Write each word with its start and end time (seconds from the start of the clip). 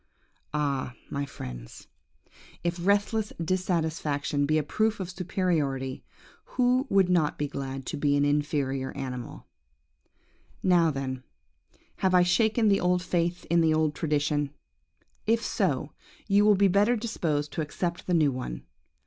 "Ah, 0.51 0.95
my 1.11 1.27
friends, 1.27 1.87
if 2.63 2.83
restless 2.83 3.31
dissatisfaction 3.39 4.47
be 4.47 4.57
a 4.57 4.63
proof 4.63 4.99
of 4.99 5.11
superiority, 5.11 6.03
who 6.57 6.87
would 6.89 7.07
not 7.07 7.37
be 7.37 7.47
glad 7.47 7.85
to 7.85 7.97
be 7.97 8.17
an 8.17 8.25
inferior 8.25 8.91
animal? 8.93 9.45
"Now 10.63 10.89
then, 10.89 11.21
have 11.97 12.15
I 12.15 12.23
shaken 12.23 12.67
the 12.67 12.79
old 12.79 13.03
faith 13.03 13.45
in 13.47 13.61
the 13.61 13.75
old 13.75 13.93
tradition? 13.93 14.49
If 15.27 15.43
so, 15.45 15.91
you 16.27 16.45
will 16.45 16.55
be 16.55 16.67
better 16.67 16.95
disposed 16.95 17.51
to 17.53 17.61
accept 17.61 18.07
the 18.07 18.15
new 18.15 18.31
one. 18.31 18.63